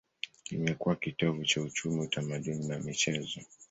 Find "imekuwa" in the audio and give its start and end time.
0.51-0.95